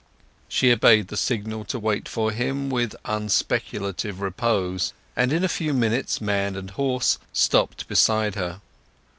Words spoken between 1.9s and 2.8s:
for him